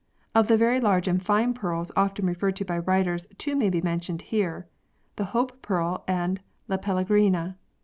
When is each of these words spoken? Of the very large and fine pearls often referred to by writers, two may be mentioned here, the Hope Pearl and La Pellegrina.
Of 0.33 0.47
the 0.47 0.57
very 0.57 0.79
large 0.81 1.07
and 1.07 1.23
fine 1.23 1.53
pearls 1.53 1.91
often 1.95 2.25
referred 2.25 2.55
to 2.55 2.65
by 2.65 2.79
writers, 2.79 3.27
two 3.37 3.55
may 3.55 3.69
be 3.69 3.81
mentioned 3.81 4.23
here, 4.23 4.65
the 5.15 5.25
Hope 5.25 5.61
Pearl 5.61 6.03
and 6.07 6.41
La 6.67 6.77
Pellegrina. 6.77 7.55